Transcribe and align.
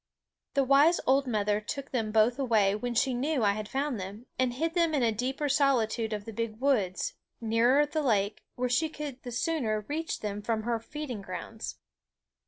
The 0.55 0.63
wise 0.63 0.99
old 1.05 1.27
mother 1.27 1.61
took 1.61 1.91
them 1.91 2.11
both 2.11 2.39
away 2.39 2.73
when 2.73 2.95
she 2.95 3.13
knew 3.13 3.43
I 3.43 3.51
had 3.53 3.69
found 3.69 3.99
them, 3.99 4.25
and 4.39 4.51
hid 4.55 4.73
them 4.73 4.95
in 4.95 5.03
a 5.03 5.11
deeper 5.11 5.47
solitude 5.47 6.11
of 6.11 6.25
the 6.25 6.33
big 6.33 6.59
woods, 6.59 7.13
nearer 7.39 7.85
the 7.85 8.01
lake, 8.01 8.41
where 8.55 8.67
she 8.67 8.89
could 8.89 9.21
the 9.21 9.31
sooner 9.31 9.81
reach 9.87 10.21
them 10.21 10.41
from 10.41 10.63
her 10.63 10.79
feeding 10.79 11.21
grounds. 11.21 11.77